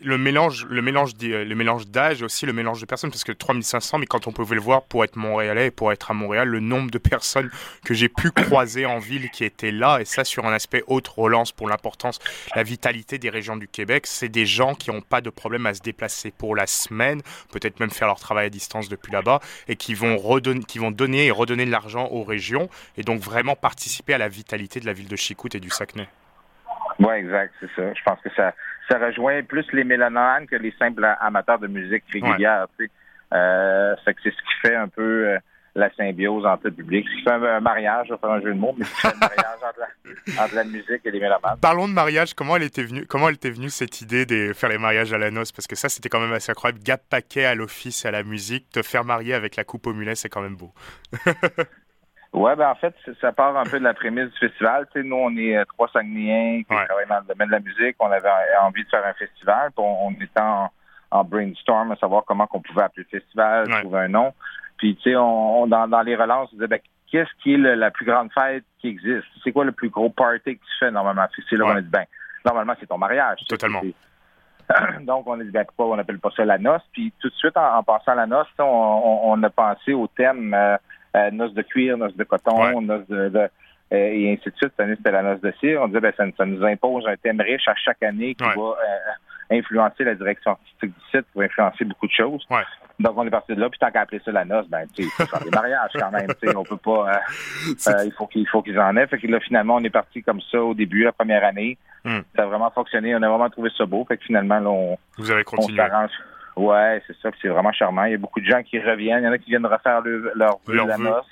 le 0.02 0.18
mélange, 0.18 0.66
le 0.68 0.82
mélange, 0.82 1.12
euh, 1.22 1.44
le 1.44 1.54
mélange 1.54 1.86
d'âge, 1.86 2.22
aussi 2.22 2.44
le 2.44 2.52
mélange 2.52 2.80
de 2.80 2.86
personnes, 2.86 3.10
parce 3.10 3.24
que 3.24 3.32
3500, 3.32 3.98
mais 3.98 4.06
quand 4.06 4.26
on 4.26 4.32
pouvait 4.32 4.56
le 4.56 4.60
voir 4.60 4.82
pour 4.82 5.04
être 5.04 5.16
montréalais 5.16 5.68
et 5.68 5.70
pour 5.70 5.92
être 5.92 6.10
à 6.10 6.14
Montréal, 6.14 6.48
le 6.48 6.60
nombre 6.60 6.90
de 6.90 6.98
personnes 6.98 7.50
que 7.84 7.94
j'ai 7.94 8.08
pu 8.08 8.32
croiser 8.32 8.84
en 8.84 8.98
ville 8.98 9.30
qui 9.30 9.44
étaient 9.44 9.70
là, 9.70 10.00
et 10.00 10.04
ça 10.04 10.24
sur 10.24 10.44
un 10.44 10.52
aspect 10.52 10.82
autre 10.88 11.20
relance 11.20 11.52
pour 11.52 11.68
l'importance, 11.68 12.18
la 12.56 12.64
vitalité 12.64 13.18
des 13.18 13.30
régions 13.30 13.56
du 13.56 13.68
Québec, 13.68 14.08
c'est 14.08 14.28
des 14.28 14.44
gens 14.44 14.74
qui 14.74 14.90
n'ont 14.90 15.02
pas 15.02 15.20
de 15.20 15.30
problème 15.30 15.66
à 15.66 15.74
se 15.74 15.82
déplacer 15.82 16.32
pour 16.36 16.56
la 16.56 16.66
semaine 16.66 16.95
peut-être 17.52 17.80
même 17.80 17.90
faire 17.90 18.08
leur 18.08 18.20
travail 18.20 18.46
à 18.46 18.50
distance 18.50 18.88
depuis 18.88 19.12
là-bas, 19.12 19.40
et 19.68 19.76
qui 19.76 19.94
vont, 19.94 20.16
redonner, 20.16 20.62
qui 20.62 20.78
vont 20.78 20.90
donner 20.90 21.26
et 21.26 21.30
redonner 21.30 21.66
de 21.66 21.70
l'argent 21.70 22.08
aux 22.10 22.22
régions, 22.22 22.68
et 22.96 23.02
donc 23.02 23.20
vraiment 23.20 23.56
participer 23.56 24.14
à 24.14 24.18
la 24.18 24.28
vitalité 24.28 24.80
de 24.80 24.86
la 24.86 24.92
ville 24.92 25.08
de 25.08 25.16
Chicout 25.16 25.54
et 25.54 25.60
du 25.60 25.70
Saguenay. 25.70 26.08
Oui, 26.98 27.14
exact, 27.14 27.52
c'est 27.60 27.70
ça. 27.76 27.92
Je 27.92 28.02
pense 28.04 28.20
que 28.20 28.30
ça, 28.34 28.54
ça 28.88 28.98
rejoint 28.98 29.42
plus 29.42 29.66
les 29.72 29.84
mélomanes 29.84 30.46
que 30.46 30.56
les 30.56 30.74
simples 30.78 31.06
amateurs 31.20 31.58
de 31.58 31.66
musique 31.66 32.04
régulière. 32.10 32.66
Euh, 33.34 33.94
c'est 34.04 34.14
ce 34.22 34.28
qui 34.30 34.54
fait 34.62 34.74
un 34.74 34.88
peu 34.88 35.28
euh, 35.28 35.38
la 35.76 35.90
symbiose 35.94 36.46
entre 36.46 36.64
le 36.64 36.72
public. 36.72 37.06
C'est 37.22 37.30
un, 37.30 37.60
mariage, 37.60 38.06
je 38.08 38.14
vais 38.14 38.18
faire 38.18 38.30
un 38.30 38.40
jeu 38.40 38.54
de 38.54 38.58
mots, 38.58 38.74
mais 38.76 38.84
c'est 38.84 39.08
un 39.08 39.18
mariage 39.20 39.44
entre 40.38 40.54
la, 40.54 40.64
musique 40.64 41.00
et 41.04 41.10
les 41.10 41.20
mélomanes. 41.20 41.58
Parlons 41.60 41.86
de 41.86 41.92
mariage. 41.92 42.34
Comment 42.34 42.56
elle 42.56 42.62
était 42.62 42.82
venue, 42.82 43.06
comment 43.06 43.28
elle 43.28 43.34
était 43.34 43.50
venue 43.50 43.68
cette 43.68 44.00
idée 44.00 44.24
de 44.26 44.52
faire 44.54 44.70
les 44.70 44.78
mariages 44.78 45.12
à 45.12 45.18
la 45.18 45.30
noce? 45.30 45.52
Parce 45.52 45.66
que 45.66 45.76
ça, 45.76 45.88
c'était 45.88 46.08
quand 46.08 46.20
même 46.20 46.32
assez 46.32 46.50
incroyable. 46.50 46.82
Gap 46.82 47.02
paquet 47.08 47.44
à 47.44 47.54
l'office 47.54 48.04
et 48.04 48.08
à 48.08 48.10
la 48.10 48.22
musique. 48.22 48.70
Te 48.70 48.82
faire 48.82 49.04
marier 49.04 49.34
avec 49.34 49.56
la 49.56 49.64
coupe 49.64 49.86
au 49.86 49.92
mulet, 49.92 50.14
c'est 50.14 50.30
quand 50.30 50.40
même 50.40 50.56
beau. 50.56 50.72
ouais, 52.32 52.56
ben 52.56 52.70
en 52.70 52.74
fait, 52.74 52.94
ça 53.20 53.32
part 53.32 53.56
un 53.56 53.64
peu 53.64 53.78
de 53.78 53.84
la 53.84 53.94
prémisse 53.94 54.30
du 54.32 54.38
festival. 54.38 54.86
Tu 54.92 55.02
sais, 55.02 55.06
nous, 55.06 55.16
on 55.16 55.36
est 55.36 55.56
euh, 55.56 55.64
trois 55.66 55.88
Saguenayens 55.92 56.62
qui 56.62 56.74
travaillent 56.74 57.08
dans 57.08 57.20
le 57.20 57.26
domaine 57.26 57.48
de 57.48 57.52
la 57.52 57.60
musique. 57.60 57.96
On 58.00 58.10
avait 58.10 58.28
envie 58.62 58.82
de 58.82 58.88
faire 58.88 59.04
un 59.04 59.14
festival. 59.14 59.70
on, 59.76 60.12
était 60.12 60.40
en, 60.40 60.70
brainstorm 61.24 61.92
à 61.92 61.96
savoir 61.96 62.24
comment 62.26 62.46
qu'on 62.46 62.60
pouvait 62.60 62.82
appeler 62.82 63.06
le 63.10 63.20
festival, 63.20 63.68
trouver 63.68 64.00
un 64.00 64.08
nom. 64.08 64.34
Puis, 64.76 64.96
tu 64.96 65.10
sais, 65.10 65.16
on, 65.16 65.66
dans, 65.66 65.88
dans, 65.88 66.02
les 66.02 66.16
relances, 66.16 66.50
on 66.52 66.56
disait, 66.56 66.66
ben, 66.66 66.80
qu'est-ce 67.10 67.30
qui 67.42 67.54
est 67.54 67.58
la 67.58 67.90
plus 67.90 68.04
grande 68.04 68.30
fête 68.32 68.64
qui 68.80 68.88
existe? 68.88 69.26
C'est 69.42 69.52
quoi 69.52 69.64
le 69.64 69.72
plus 69.72 69.88
gros 69.88 70.10
party 70.10 70.56
que 70.56 70.64
tu 70.64 70.78
fais 70.78 70.90
normalement? 70.90 71.26
C'est 71.48 71.56
là 71.56 71.64
qu'on 71.64 71.76
a 71.76 71.80
dit, 71.80 71.88
ben, 71.88 72.04
normalement, 72.44 72.74
c'est 72.78 72.86
ton 72.86 72.98
mariage. 72.98 73.40
Totalement. 73.48 73.82
Donc, 75.00 75.26
on 75.26 75.40
a 75.40 75.44
dit, 75.44 75.50
ben, 75.50 75.64
pourquoi 75.64 75.94
on 75.94 75.96
n'appelle 75.96 76.18
pas 76.18 76.30
ça 76.36 76.44
la 76.44 76.58
noce? 76.58 76.82
Puis, 76.92 77.12
tout 77.20 77.28
de 77.28 77.34
suite, 77.34 77.56
en, 77.56 77.82
pensant 77.82 78.12
à 78.12 78.16
la 78.16 78.26
noce, 78.26 78.48
on, 78.58 79.20
on, 79.24 79.42
a 79.42 79.50
pensé 79.50 79.92
au 79.92 80.06
thème 80.08 80.52
euh, 80.54 80.76
euh, 81.16 81.30
noce 81.30 81.54
de 81.54 81.62
cuir, 81.62 81.96
noce 81.96 82.16
de 82.16 82.24
coton, 82.24 82.80
noce 82.80 83.06
de, 83.08 83.28
de 83.28 83.38
euh, 83.38 83.48
et 83.90 84.32
ainsi 84.32 84.50
de 84.50 84.56
suite. 84.56 84.72
Cette 84.76 84.80
année, 84.80 84.96
c'était 84.96 85.12
la 85.12 85.22
noce 85.22 85.40
de 85.40 85.52
cire. 85.60 85.80
On 85.82 85.86
disait, 85.86 86.00
ben, 86.00 86.12
ça, 86.16 86.24
ça, 86.36 86.44
nous 86.44 86.64
impose 86.64 87.06
un 87.06 87.16
thème 87.16 87.40
riche 87.40 87.68
à 87.68 87.74
chaque 87.76 88.02
année 88.02 88.34
qui 88.34 88.44
va 88.44 88.74
influencer 89.50 90.04
la 90.04 90.14
direction 90.14 90.52
artistique 90.52 90.92
du 90.92 91.10
site, 91.10 91.26
va 91.34 91.44
influencer 91.44 91.84
beaucoup 91.84 92.06
de 92.06 92.12
choses. 92.12 92.44
Ouais. 92.50 92.62
Donc, 92.98 93.12
on 93.16 93.26
est 93.26 93.30
parti 93.30 93.54
de 93.54 93.60
là, 93.60 93.68
puis 93.68 93.78
tant 93.78 93.90
qu'à 93.90 94.02
appeler 94.02 94.22
ça 94.24 94.32
la 94.32 94.44
noce, 94.44 94.66
ben, 94.68 94.86
tu 94.94 95.02
sais, 95.02 95.08
il 95.08 95.10
faut 95.10 95.26
faire 95.26 95.44
des 95.44 95.50
mariages 95.50 95.90
quand 95.94 96.10
même, 96.10 96.28
tu 96.40 96.48
sais, 96.48 96.56
on 96.56 96.64
peut 96.64 96.78
pas, 96.78 97.10
euh, 97.10 97.70
euh, 97.88 98.04
il 98.04 98.12
faut 98.12 98.26
qu'il 98.26 98.48
faut 98.48 98.62
qu'ils 98.62 98.78
en 98.80 98.96
aient. 98.96 99.06
Fait 99.06 99.18
que 99.18 99.26
là, 99.26 99.38
finalement, 99.40 99.76
on 99.76 99.84
est 99.84 99.90
parti 99.90 100.22
comme 100.22 100.40
ça 100.50 100.62
au 100.62 100.74
début, 100.74 101.04
la 101.04 101.12
première 101.12 101.44
année. 101.44 101.76
Hmm. 102.04 102.20
Ça 102.34 102.44
a 102.44 102.46
vraiment 102.46 102.70
fonctionné, 102.70 103.14
on 103.14 103.22
a 103.22 103.28
vraiment 103.28 103.50
trouvé 103.50 103.70
ça 103.76 103.84
beau. 103.84 104.04
Fait 104.06 104.16
que 104.16 104.24
finalement, 104.24 104.60
là, 104.60 104.70
on, 104.70 104.98
Vous 105.18 105.30
avez 105.30 105.44
continué. 105.44 105.82
Ouais, 106.56 107.02
c'est 107.06 107.16
ça, 107.20 107.28
c'est 107.42 107.48
vraiment 107.48 107.72
charmant. 107.72 108.04
Il 108.04 108.12
y 108.12 108.14
a 108.14 108.18
beaucoup 108.18 108.40
de 108.40 108.46
gens 108.46 108.62
qui 108.62 108.78
reviennent. 108.80 109.22
Il 109.22 109.26
y 109.26 109.28
en 109.28 109.32
a 109.32 109.38
qui 109.38 109.50
viennent 109.50 109.66
refaire 109.66 110.00
leur 110.34 110.58
vœu 110.66 110.82
de 110.82 110.88
la 110.88 110.96
noce. 110.96 111.26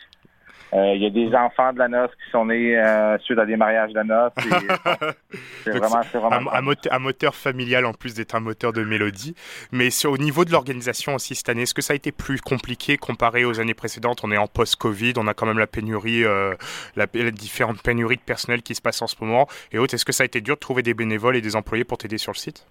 Euh, 0.75 0.95
il 0.97 1.03
y 1.03 1.07
a 1.07 1.11
des 1.11 1.33
enfants 1.37 1.73
de 1.73 1.79
la 1.79 1.87
noce 1.87 2.11
qui 2.11 2.31
sont 2.33 2.47
nés 2.47 2.77
euh, 2.77 3.17
suite 3.19 3.39
à 3.39 3.47
des 3.47 3.57
mariages 3.57 3.93
de 3.93 3.95
la 3.95 4.05
noce. 4.05 4.33
c'est 5.63 5.71
vraiment, 5.71 6.01
vraiment 6.01 6.53
un, 6.53 6.75
un, 6.91 6.99
moteur, 6.99 7.35
familial 7.37 7.85
en 7.87 7.93
plus 7.93 8.15
d'être 8.15 8.35
un 8.35 8.41
moteur 8.41 8.73
de 8.73 8.83
mélodie. 8.83 9.37
Mais 9.71 9.91
au 10.05 10.19
niveau 10.19 10.45
de 10.45 10.51
l'organisation 10.51 11.15
aussi 11.15 11.37
cette 11.37 11.49
année, 11.49 11.63
est-ce 11.63 11.75
que 11.75 11.83
ça 11.83 11.93
a 11.93 11.97
été 11.97 12.11
plus 12.11 12.41
compliqué 12.41 12.97
comparé 12.97 13.45
aux 13.45 13.61
années 13.61 13.75
précédentes? 13.75 14.23
On 14.25 14.33
est 14.33 14.37
en 14.37 14.49
post-Covid, 14.49 15.13
on 15.17 15.29
a 15.29 15.35
quand 15.35 15.47
même 15.47 15.61
la 15.61 15.69
pénurie, 15.69 16.25
euh, 16.25 16.55
la, 16.97 17.07
les 17.15 17.31
différentes 17.31 17.81
pénuries 17.81 18.17
de 18.17 18.23
personnel 18.23 18.63
qui 18.63 18.75
se 18.75 18.83
passent 18.83 19.03
en 19.03 19.07
ce 19.07 19.17
moment. 19.21 19.47
Et 19.71 19.79
autres, 19.79 19.95
est-ce 19.95 20.05
que 20.05 20.13
ça 20.13 20.25
a 20.25 20.27
été 20.27 20.41
dur 20.41 20.57
de 20.57 20.61
trouver 20.61 20.83
des 20.83 20.95
bénévoles 20.95 21.37
et 21.37 21.41
des 21.41 21.55
employés 21.55 21.85
pour 21.85 21.99
t'aider 21.99 22.19
sur 22.19 22.33
le 22.33 22.39
site? 22.39 22.67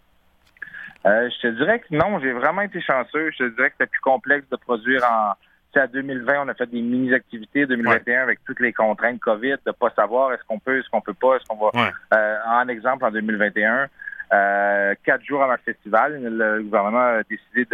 Euh, 1.06 1.30
Je 1.30 1.48
te 1.48 1.56
dirais 1.56 1.80
que 1.80 1.86
non, 1.96 2.20
j'ai 2.20 2.34
vraiment 2.34 2.64
été 2.64 2.82
chanceux. 2.82 3.32
Je 3.32 3.46
te 3.46 3.56
dirais 3.56 3.70
que 3.70 3.76
c'était 3.80 3.90
plus 3.90 4.02
complexe 4.02 4.50
de 4.50 4.58
produire 4.58 5.04
en 5.10 5.36
à 5.80 5.88
2020, 5.88 6.46
on 6.46 6.48
a 6.50 6.54
fait 6.54 6.70
des 6.70 6.82
mini-activités. 6.82 7.66
2021, 7.66 8.24
avec 8.24 8.40
toutes 8.46 8.60
les 8.60 8.74
contraintes 8.74 9.20
COVID, 9.20 9.56
de 9.66 9.72
pas 9.72 9.90
savoir 9.96 10.34
est-ce 10.34 10.44
qu'on 10.48 10.60
peut, 10.60 10.80
est-ce 10.80 10.90
qu'on 10.90 11.02
peut 11.02 11.14
pas, 11.14 11.36
est-ce 11.36 11.46
qu'on 11.46 11.58
va. 11.58 11.92
Euh, 12.14 12.38
en 12.48 12.68
exemple, 12.68 13.06
en 13.06 13.12
2021, 13.12 13.88
euh, 14.34 14.96
quatre 15.04 15.24
jours 15.24 15.44
avant 15.44 15.54
le 15.54 15.60
festival, 15.74 16.20
le 16.22 16.64
gouvernement 16.64 17.20
a 17.20 17.24
décidé 17.24 17.68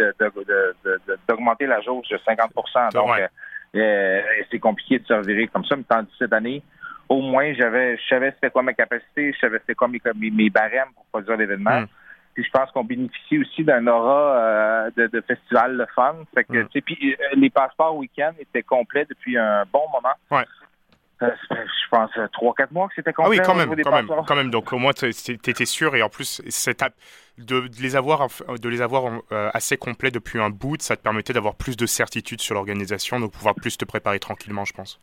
d'augmenter 1.28 1.66
la 1.66 1.80
jauge 1.80 2.08
de 2.08 2.18
50% 2.18 2.92
Donc, 2.92 3.10
euh, 3.76 4.22
c'est 4.50 4.58
compliqué 4.58 4.98
de 4.98 5.06
se 5.06 5.12
revirer 5.14 5.46
comme 5.46 5.64
ça. 5.64 5.76
Mais 5.76 5.84
tandis 5.88 6.10
cette 6.18 6.32
année, 6.32 6.62
au 7.08 7.20
moins, 7.22 7.52
j'avais, 7.54 7.96
je 7.96 8.08
savais 8.08 8.32
c'était 8.32 8.50
quoi 8.50 8.62
ma 8.62 8.72
capacité, 8.72 9.32
je 9.32 9.38
savais 9.38 9.58
c'était 9.60 9.74
quoi 9.74 9.88
mes, 9.88 10.30
mes, 10.30 10.50
barèmes 10.50 10.88
pour 10.94 11.04
produire 11.06 11.36
l'événement. 11.36 11.80
Hmm. 11.80 11.86
Puis 12.40 12.48
je 12.50 12.58
pense 12.58 12.70
qu'on 12.70 12.84
bénéficie 12.84 13.38
aussi 13.38 13.64
d'un 13.64 13.86
aura 13.86 14.38
euh, 14.38 14.90
de, 14.96 15.08
de, 15.08 15.20
festival 15.20 15.76
le 15.76 15.86
fun. 15.94 16.14
Fait 16.34 16.44
que, 16.44 16.62
mm. 16.62 16.68
puis 16.80 17.14
euh, 17.14 17.34
les 17.34 17.50
passeports 17.50 17.94
week-end 17.96 18.32
étaient 18.38 18.62
complets 18.62 19.04
depuis 19.04 19.36
un 19.36 19.64
bon 19.70 19.82
moment. 19.92 20.14
Ouais. 20.30 20.46
Euh, 21.20 21.28
je 21.50 21.88
pense 21.90 22.10
trois, 22.32 22.54
quatre 22.54 22.72
mois 22.72 22.88
que 22.88 22.94
c'était 22.96 23.12
complet. 23.12 23.36
Ah 23.36 23.42
oui, 23.42 23.46
quand 23.46 23.54
même, 23.54 23.82
quand 23.82 23.92
même, 23.92 24.08
quand 24.26 24.36
même. 24.36 24.50
Donc 24.50 24.72
au 24.72 24.78
moins 24.78 24.94
tu 24.94 25.06
étais 25.06 25.66
sûr 25.66 25.94
et 25.94 26.02
en 26.02 26.08
plus 26.08 26.40
cette 26.48 26.82
de, 27.36 27.68
les 27.78 27.94
avoir, 27.94 28.28
de 28.58 28.68
les 28.70 28.80
avoir 28.80 29.20
assez 29.52 29.76
complets 29.76 30.10
depuis 30.10 30.40
un 30.40 30.48
bout, 30.48 30.80
ça 30.80 30.96
te 30.96 31.02
permettait 31.02 31.34
d'avoir 31.34 31.56
plus 31.56 31.76
de 31.76 31.84
certitude 31.84 32.40
sur 32.40 32.54
l'organisation, 32.54 33.20
donc 33.20 33.32
pouvoir 33.32 33.54
plus 33.54 33.76
te 33.76 33.84
préparer 33.84 34.18
tranquillement, 34.18 34.64
je 34.64 34.72
pense. 34.72 34.98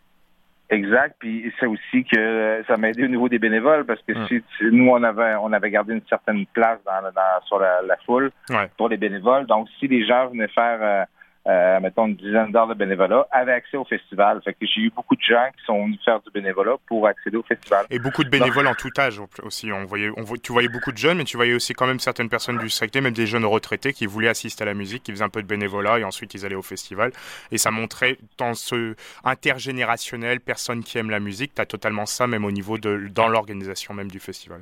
Exact. 0.70 1.16
Puis 1.20 1.54
c'est 1.60 1.66
aussi 1.66 2.04
que 2.04 2.18
euh, 2.18 2.64
ça 2.66 2.76
m'a 2.78 2.90
aidé 2.90 3.06
au 3.06 3.08
niveau 3.08 3.30
des 3.30 3.40
bénévoles 3.40 3.86
parce 3.86 4.02
que 4.02 4.14
si, 4.28 4.44
nous 4.62 4.90
on 4.90 5.02
avait 5.02 5.36
on 5.36 5.54
avait 5.54 5.72
gardé 5.72 5.94
une 5.94 6.06
certaine 6.10 6.46
place 6.48 6.80
dans, 6.86 7.02
dans 7.04 7.46
sur 7.46 7.60
la, 7.60 7.98
foule 8.06 8.32
pour 8.76 8.90
les 8.90 8.98
bénévoles. 8.98 9.46
Donc 9.46 9.70
si 9.80 9.88
les 9.88 10.06
gens 10.06 10.28
venaient 10.28 10.50
faire 10.50 11.08
euh, 11.48 11.80
mettons, 11.80 12.08
une 12.08 12.16
dizaine 12.16 12.52
d'heures 12.52 12.68
de 12.68 12.74
bénévolat, 12.74 13.26
avaient 13.32 13.54
accès 13.54 13.78
au 13.78 13.86
festival. 13.86 14.42
Fait 14.44 14.54
que 14.54 14.66
j'ai 14.66 14.82
eu 14.82 14.90
beaucoup 14.90 15.16
de 15.16 15.22
gens 15.22 15.48
qui 15.58 15.64
sont 15.66 15.86
venus 15.86 16.00
faire 16.04 16.20
du 16.22 16.30
bénévolat 16.32 16.76
pour 16.88 17.08
accéder 17.08 17.38
au 17.38 17.44
festival. 17.44 17.86
Et 17.90 18.00
beaucoup 18.00 18.24
de 18.24 18.30
bénévoles 18.30 18.68
en 18.68 18.74
tout 18.74 18.92
âge 18.98 19.22
aussi. 19.44 19.72
On 19.72 19.86
voyait, 19.86 20.10
on, 20.18 20.24
tu 20.36 20.52
voyais 20.52 20.68
beaucoup 20.68 20.92
de 20.92 20.98
jeunes, 20.98 21.18
mais 21.20 21.24
tu 21.24 21.38
voyais 21.38 21.54
aussi 21.54 21.74
quand 21.74 21.88
même 21.88 22.00
certaines 22.00 22.30
personnes 22.30 22.58
du 22.58 22.70
secteur, 22.70 23.02
même 23.02 23.14
des 23.14 23.28
jeunes 23.28 23.46
retraités 23.46 23.94
qui 23.94 24.06
voulaient 24.06 24.28
assister 24.28 24.64
à 24.64 24.66
la 24.66 24.74
musique, 24.74 25.04
qui 25.04 25.12
faisaient 25.12 25.24
un 25.24 25.30
peu 25.30 25.42
de 25.42 25.48
bénévolat 25.48 26.00
et 26.00 26.04
ensuite 26.04 26.34
ils 26.34 26.46
allaient 26.46 26.56
au 26.56 26.62
festival. 26.62 27.12
Et 27.52 27.58
ça 27.58 27.72
montrait 27.72 28.18
dans 28.38 28.54
ce 28.54 28.96
intergénérationnel, 29.24 30.42
personne 30.42 30.84
qui 30.84 30.98
aime 30.98 31.10
la 31.10 31.20
musique, 31.20 31.54
tu 31.56 31.62
as 31.62 31.66
totalement 31.66 32.06
ça 32.06 32.28
même 32.28 32.44
au 32.44 32.52
niveau 32.52 32.78
de, 32.78 33.08
dans 33.14 33.30
l'organisation 33.30 33.94
même 33.94 34.12
du 34.12 34.20
festival. 34.20 34.62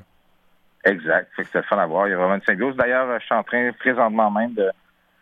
Exact. 0.84 1.32
Fait 1.36 1.44
que 1.44 1.50
c'est 1.52 1.66
fun 1.66 1.80
à 1.80 1.86
voir. 1.88 2.08
Il 2.08 2.12
y 2.12 2.14
a 2.14 2.18
vraiment 2.18 2.36
une 2.36 2.44
symbiose. 2.44 2.76
D'ailleurs, 2.76 3.20
je 3.20 3.26
suis 3.26 3.34
en 3.34 3.44
train 3.44 3.72
présentement 3.80 4.30
même 4.30 4.54
de 4.54 4.70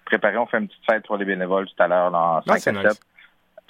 préparer. 0.06 0.38
On 0.38 0.46
fait 0.46 0.58
une 0.58 0.68
petite 0.68 0.86
fête 0.90 1.06
pour 1.06 1.18
les 1.18 1.26
bénévoles 1.26 1.68
tout 1.68 1.84
à 1.84 1.88
l'heure 1.88 2.12
dans 2.12 2.42
5 2.44 2.56
à 2.56 2.92
7. 2.92 3.00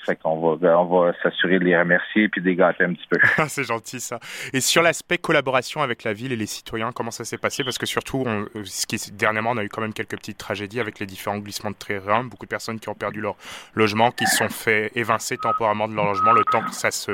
Fait 0.06 0.18
qu'on 0.18 0.58
va, 0.58 0.80
on 0.80 0.86
va 0.86 1.14
s'assurer 1.24 1.60
de 1.60 1.64
les 1.64 1.78
remercier 1.78 2.24
et 2.24 2.30
puis 2.30 2.42
des 2.42 2.56
gâter 2.56 2.84
un 2.84 2.94
petit 2.94 3.08
peu. 3.10 3.18
c'est 3.48 3.64
gentil 3.64 4.02
ça. 4.02 4.20
Et 4.52 4.60
sur 4.60 4.82
l'aspect 4.82 5.18
collaboration 5.18 5.82
avec 5.82 6.04
la 6.04 6.12
ville 6.12 6.34
et 6.34 6.36
les 6.36 6.46
citoyens, 6.46 6.92
comment 6.92 7.12
ça 7.12 7.24
s'est 7.24 7.38
passé? 7.38 7.64
Parce 7.64 7.78
que 7.78 7.86
surtout, 7.86 8.24
on, 8.26 8.46
ce 8.66 8.86
qui, 8.86 8.98
dernièrement, 9.14 9.52
on 9.52 9.58
a 9.58 9.64
eu 9.64 9.70
quand 9.70 9.82
même 9.82 9.94
quelques 9.94 10.18
petites 10.18 10.38
tragédies 10.38 10.82
avec 10.82 11.00
les 11.00 11.06
différents 11.06 11.38
glissements 11.38 11.72
de 11.72 11.76
terrain. 11.76 12.26
Beaucoup 12.26 12.46
de 12.46 12.50
personnes 12.50 12.82
qui 12.82 12.90
ont 12.90 12.96
perdu 12.96 13.22
leur 13.22 13.36
logement, 13.76 14.12
qui 14.12 14.26
se 14.26 14.38
sont 14.38 14.50
fait 14.50 14.92
évincer 14.96 15.38
temporairement 15.38 15.88
de 15.88 15.96
leur 15.96 16.06
logement 16.06 16.34
le 16.34 16.44
temps 16.44 16.64
que 16.64 16.74
ça 16.74 16.92
se 16.92 17.12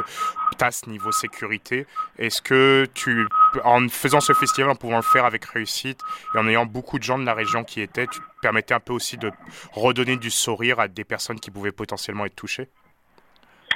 tasse 0.57 0.87
niveau 0.87 1.11
sécurité. 1.11 1.85
Est-ce 2.17 2.41
que 2.41 2.87
tu, 2.95 3.27
en 3.63 3.87
faisant 3.87 4.19
ce 4.19 4.33
festival, 4.33 4.69
en 4.69 4.75
pouvant 4.75 4.97
le 4.97 5.01
faire 5.01 5.25
avec 5.25 5.45
réussite 5.45 6.01
et 6.35 6.37
en 6.37 6.47
ayant 6.47 6.65
beaucoup 6.65 6.97
de 6.97 7.03
gens 7.03 7.17
de 7.17 7.25
la 7.25 7.33
région 7.33 7.63
qui 7.63 7.81
étaient, 7.81 8.07
tu 8.07 8.19
permettais 8.41 8.73
un 8.73 8.79
peu 8.79 8.93
aussi 8.93 9.17
de 9.17 9.31
redonner 9.73 10.17
du 10.17 10.29
sourire 10.29 10.79
à 10.79 10.87
des 10.87 11.03
personnes 11.03 11.39
qui 11.39 11.51
pouvaient 11.51 11.71
potentiellement 11.71 12.25
être 12.25 12.35
touchées? 12.35 12.69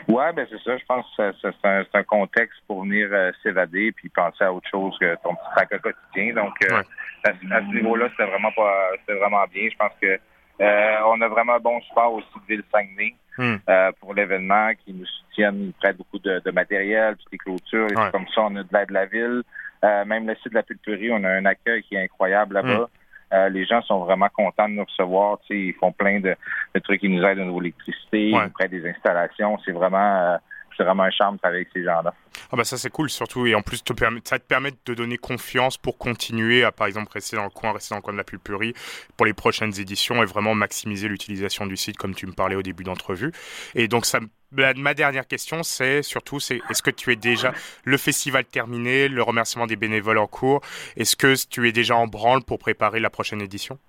Oui, 0.07 0.23
ben 0.35 0.45
c'est 0.49 0.61
ça. 0.63 0.77
Je 0.77 0.85
pense 0.85 1.05
que 1.17 1.31
c'est 1.41 1.67
un, 1.67 1.83
un, 1.93 2.03
contexte 2.03 2.59
pour 2.67 2.83
venir 2.83 3.07
euh, 3.11 3.31
s'évader 3.41 3.91
puis 3.93 4.09
penser 4.09 4.43
à 4.43 4.51
autre 4.51 4.67
chose 4.69 4.97
que 4.99 5.15
ton 5.23 5.35
petit 5.35 5.47
sac 5.55 5.69
quotidien. 5.81 6.33
Donc, 6.33 6.53
euh, 6.63 6.83
à, 7.23 7.31
ce 7.31 7.73
niveau-là, 7.73 8.09
c'était 8.09 8.29
vraiment 8.29 8.51
pas, 8.51 8.89
c'était 8.99 9.19
vraiment 9.19 9.45
bien. 9.53 9.69
Je 9.71 9.77
pense 9.77 9.93
que 10.01 10.19
euh, 10.61 10.97
on 11.05 11.21
a 11.21 11.27
vraiment 11.27 11.53
un 11.53 11.59
bon 11.59 11.79
support 11.81 12.13
aussi 12.13 12.27
de 12.35 12.55
Ville-Saguenay 12.55 13.15
hmm. 13.37 13.57
pour 13.99 14.13
l'événement, 14.13 14.71
qui 14.85 14.93
nous 14.93 15.05
soutiennent, 15.05 15.67
ils 15.67 15.73
prêtent 15.73 15.97
beaucoup 15.97 16.19
de, 16.19 16.51
matériel, 16.51 17.15
puis 17.15 17.25
des 17.31 17.37
clôtures, 17.37 17.87
et 17.91 18.11
comme 18.11 18.27
ça, 18.33 18.41
on 18.41 18.55
a 18.55 18.63
de 18.63 18.69
l'aide 18.71 18.89
de 18.89 18.93
la 18.93 19.05
ville. 19.05 19.43
même 19.83 20.27
le 20.27 20.35
site 20.35 20.49
de 20.49 20.55
la 20.55 20.63
pulperie, 20.63 21.11
on 21.11 21.23
a 21.23 21.29
un 21.29 21.45
accueil 21.45 21.83
qui 21.83 21.95
est 21.95 22.03
incroyable 22.03 22.55
là-bas. 22.55 22.83
Hmm. 22.83 22.87
Euh, 23.33 23.49
les 23.49 23.65
gens 23.65 23.81
sont 23.81 23.99
vraiment 23.99 24.29
contents 24.29 24.69
de 24.69 24.75
nous 24.75 24.85
recevoir. 24.85 25.39
Ils 25.49 25.73
font 25.73 25.91
plein 25.91 26.19
de, 26.19 26.35
trucs 26.83 27.01
qui 27.01 27.09
nous 27.09 27.23
aident 27.23 27.39
au 27.39 27.45
niveau 27.45 27.59
de 27.59 27.63
l'électricité, 27.63 28.29
ils 28.29 28.49
prennent 28.53 28.69
des 28.69 28.87
installations. 28.87 29.57
C'est 29.65 29.71
vraiment 29.71 30.15
euh, 30.33 30.37
c'est 30.77 30.83
vraiment 30.83 31.03
un 31.03 31.11
charme 31.11 31.37
avec 31.43 31.69
ces 31.73 31.83
gens-là. 31.83 32.13
Ah 32.51 32.55
bah 32.55 32.63
ça 32.63 32.77
c'est 32.77 32.89
cool 32.89 33.09
surtout 33.09 33.45
et 33.45 33.55
en 33.55 33.61
plus 33.61 33.83
te 33.83 33.93
ça 34.23 34.39
te 34.39 34.43
permet 34.43 34.71
de 34.85 34.93
donner 34.93 35.17
confiance 35.17 35.77
pour 35.77 35.97
continuer 35.97 36.63
à 36.63 36.71
par 36.71 36.87
exemple 36.87 37.11
rester 37.11 37.35
dans 37.35 37.43
le 37.43 37.49
coin, 37.49 37.71
rester 37.71 37.93
dans 37.93 37.97
le 37.97 38.01
coin 38.01 38.13
de 38.13 38.17
la 38.17 38.23
pulperie 38.23 38.73
pour 39.17 39.25
les 39.25 39.33
prochaines 39.33 39.79
éditions 39.79 40.21
et 40.23 40.25
vraiment 40.25 40.55
maximiser 40.55 41.07
l'utilisation 41.07 41.65
du 41.65 41.77
site 41.77 41.97
comme 41.97 42.15
tu 42.15 42.25
me 42.25 42.33
parlais 42.33 42.55
au 42.55 42.63
début 42.63 42.83
d'entrevue. 42.83 43.31
Et 43.75 43.87
donc 43.87 44.05
ma 44.53 44.93
dernière 44.93 45.27
question, 45.27 45.63
c'est 45.63 46.03
surtout, 46.03 46.39
c'est 46.39 46.61
est-ce 46.69 46.81
que 46.81 46.91
tu 46.91 47.11
es 47.11 47.15
déjà 47.15 47.53
le 47.83 47.97
festival 47.97 48.45
terminé, 48.45 49.07
le 49.07 49.23
remerciement 49.23 49.67
des 49.67 49.75
bénévoles 49.75 50.19
en 50.19 50.27
cours, 50.27 50.61
est-ce 50.95 51.15
que 51.15 51.33
tu 51.47 51.67
es 51.67 51.71
déjà 51.71 51.95
en 51.95 52.07
branle 52.07 52.43
pour 52.43 52.59
préparer 52.59 52.99
la 52.99 53.09
prochaine 53.09 53.41
édition? 53.41 53.79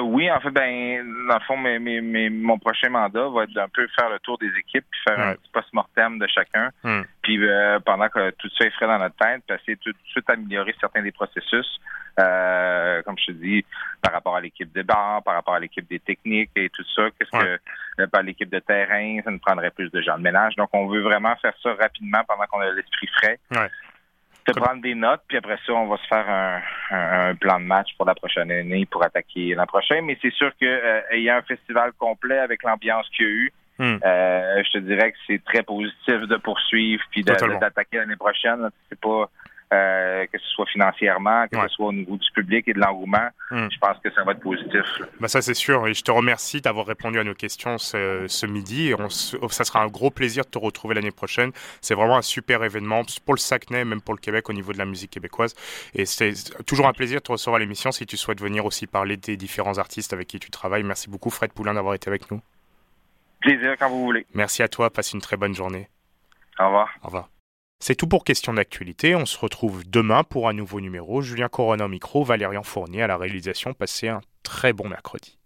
Euh, 0.00 0.02
oui, 0.02 0.30
en 0.30 0.40
fait, 0.40 0.50
ben, 0.50 1.26
dans 1.28 1.34
le 1.34 1.40
fond, 1.40 1.56
mes, 1.56 1.78
mes, 1.78 2.30
mon 2.30 2.58
prochain 2.58 2.88
mandat 2.88 3.28
va 3.28 3.44
être 3.44 3.52
d'un 3.52 3.68
peu 3.68 3.86
faire 3.98 4.10
le 4.10 4.18
tour 4.20 4.38
des 4.38 4.50
équipes, 4.58 4.84
puis 4.90 5.00
faire 5.06 5.20
un 5.20 5.34
petit 5.34 5.50
post-mortem 5.52 6.18
de 6.18 6.26
chacun. 6.26 6.70
Hmm. 6.82 7.02
Puis 7.22 7.38
euh, 7.42 7.78
pendant 7.80 8.08
que 8.08 8.30
tout 8.30 8.48
ça 8.58 8.66
est 8.66 8.70
frais 8.70 8.86
dans 8.86 8.98
notre 8.98 9.16
tête, 9.16 9.42
puis 9.46 9.56
essayer 9.56 9.76
tout 9.76 9.92
de 9.92 9.98
suite 10.06 10.28
améliorer 10.28 10.74
certains 10.80 11.02
des 11.02 11.12
processus. 11.12 11.80
Euh, 12.18 13.02
comme 13.02 13.16
je 13.18 13.26
te 13.26 13.32
dis, 13.32 13.64
par 14.02 14.12
rapport 14.12 14.36
à 14.36 14.40
l'équipe 14.40 14.70
de 14.72 14.82
bar, 14.82 15.22
par 15.22 15.34
rapport 15.34 15.54
à 15.54 15.60
l'équipe 15.60 15.88
des 15.88 16.00
techniques 16.00 16.50
et 16.56 16.68
tout 16.70 16.84
ça, 16.94 17.04
qu'est-ce 17.18 17.30
que 17.30 17.58
euh, 18.00 18.06
par 18.08 18.22
l'équipe 18.22 18.50
de 18.50 18.58
terrain, 18.58 19.20
ça 19.24 19.30
nous 19.30 19.38
prendrait 19.38 19.70
plus 19.70 19.90
de 19.90 20.02
gens 20.02 20.18
de 20.18 20.22
ménage. 20.22 20.56
Donc, 20.56 20.70
on 20.72 20.86
veut 20.86 21.00
vraiment 21.00 21.34
faire 21.36 21.54
ça 21.62 21.72
rapidement 21.74 22.20
pendant 22.26 22.44
qu'on 22.46 22.60
a 22.60 22.70
l'esprit 22.72 23.06
frais. 23.16 23.38
Ouais 23.52 23.68
de 24.52 24.60
prendre 24.60 24.82
des 24.82 24.94
notes, 24.94 25.22
puis 25.28 25.36
après 25.36 25.58
ça, 25.66 25.72
on 25.72 25.86
va 25.86 25.96
se 25.96 26.06
faire 26.06 26.26
un, 26.90 27.34
plan 27.34 27.60
de 27.60 27.64
match 27.64 27.88
pour 27.96 28.06
la 28.06 28.14
prochaine 28.14 28.50
année 28.50 28.86
pour 28.86 29.02
attaquer 29.04 29.54
l'an 29.54 29.66
prochain. 29.66 30.00
Mais 30.02 30.18
c'est 30.20 30.32
sûr 30.32 30.50
que 30.60 30.66
euh, 30.66 31.00
il 31.12 31.22
y 31.22 31.30
a 31.30 31.36
un 31.36 31.42
festival 31.42 31.92
complet 31.98 32.38
avec 32.38 32.62
l'ambiance 32.62 33.08
qu'il 33.10 33.24
y 33.24 33.28
a 33.28 33.32
eu. 33.32 33.52
Hmm. 33.78 33.98
Euh, 34.04 34.62
je 34.64 34.72
te 34.72 34.78
dirais 34.78 35.12
que 35.12 35.18
c'est 35.26 35.42
très 35.44 35.62
positif 35.62 36.20
de 36.20 36.36
poursuivre 36.36 37.02
puis 37.10 37.22
d'attaquer 37.22 37.98
l'année 37.98 38.16
prochaine. 38.16 38.68
C'est 38.88 39.00
pas 39.00 39.30
euh, 39.72 40.26
que 40.26 40.38
ce 40.38 40.48
soit 40.48 40.66
financièrement, 40.66 41.46
que 41.46 41.56
ce 41.60 41.68
soit 41.68 41.86
au 41.86 41.92
niveau 41.92 42.16
du 42.16 42.28
public 42.32 42.66
et 42.66 42.72
de 42.72 42.80
l'engouement. 42.80 43.28
Hmm. 43.50 43.68
Je 43.70 43.78
pense 43.78 43.98
que 44.02 44.10
ça 44.12 44.24
va 44.24 44.32
être 44.32 44.40
positif. 44.40 44.84
Bah 45.20 45.28
ça 45.28 45.42
c'est 45.42 45.54
sûr 45.54 45.86
et 45.86 45.94
je 45.94 46.02
te 46.02 46.10
remercie 46.10 46.60
d'avoir 46.60 46.86
répondu 46.86 47.20
à 47.20 47.24
nos 47.24 47.34
questions 47.34 47.78
ce, 47.78 48.46
midi. 48.46 48.88
Et 48.88 48.94
on, 48.94 49.08
ça 49.08 49.64
sera 49.64 49.82
un 49.82 49.86
gros 49.86 50.10
plaisir 50.10 50.44
de 50.44 50.50
te 50.50 50.58
retrouver 50.58 50.94
l'année 50.94 51.12
prochaine. 51.12 51.52
C'est 51.80 51.94
vraiment 51.94 52.16
un 52.16 52.22
super 52.22 52.64
événement 52.64 53.02
pour 53.24 53.34
le 53.34 53.38
Saguenay, 53.38 53.84
même 53.84 54.00
pour 54.00 54.14
le 54.14 54.20
Québec 54.20 54.48
au 54.50 54.52
niveau 54.52 54.72
de 54.72 54.78
la 54.78 54.86
musique 54.86 55.12
québécoise. 55.12 55.54
Et 55.94 56.04
c'est 56.04 56.34
toujours 56.66 56.88
un 56.88 56.92
plaisir 56.92 57.18
de 57.20 57.24
te 57.24 57.32
recevoir 57.32 57.56
à 57.56 57.60
l'émission 57.60 57.92
si 57.92 58.06
tu 58.06 58.16
souhaites 58.16 58.40
venir 58.40 58.64
aussi 58.64 58.86
parler 58.86 59.16
des 59.16 59.36
différents 59.36 59.78
artistes 59.78 60.12
avec 60.12 60.26
qui 60.26 60.40
tu 60.40 60.50
travailles. 60.50 60.82
Merci 60.82 61.08
beaucoup 61.08 61.30
Fred 61.30 61.52
Poulain 61.52 61.74
d'avoir 61.74 61.94
été 61.94 62.08
avec 62.08 62.30
nous. 62.30 62.40
Plaisir 63.40 63.76
quand 63.78 63.88
vous 63.88 64.02
voulez. 64.02 64.26
Merci 64.34 64.62
à 64.62 64.68
toi, 64.68 64.90
passe 64.90 65.12
une 65.12 65.20
très 65.20 65.36
bonne 65.36 65.54
journée. 65.54 65.88
Au 66.58 66.66
revoir. 66.66 66.88
Au 67.02 67.06
revoir. 67.06 67.39
C'est 67.82 67.94
tout 67.94 68.06
pour 68.06 68.24
Question 68.24 68.52
d'actualité. 68.52 69.14
On 69.14 69.24
se 69.24 69.38
retrouve 69.38 69.88
demain 69.88 70.22
pour 70.22 70.50
un 70.50 70.52
nouveau 70.52 70.82
numéro. 70.82 71.22
Julien 71.22 71.48
Corona 71.48 71.86
au 71.86 71.88
micro, 71.88 72.22
Valérian 72.22 72.62
Fournier 72.62 73.02
à 73.02 73.06
la 73.06 73.16
réalisation. 73.16 73.72
Passez 73.72 74.08
un 74.08 74.20
très 74.42 74.74
bon 74.74 74.86
mercredi. 74.86 75.38